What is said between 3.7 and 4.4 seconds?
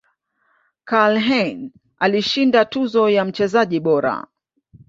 bora